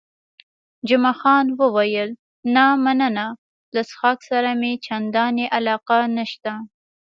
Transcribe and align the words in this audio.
جمعه 0.87 1.13
خان 1.19 1.45
وویل، 1.59 2.09
نه 2.55 2.65
مننه، 2.83 3.27
له 3.75 3.81
څښاک 3.89 4.19
سره 4.29 4.49
مې 4.59 4.71
چندانې 4.85 5.45
علاقه 5.57 5.99
نشته. 6.17 6.53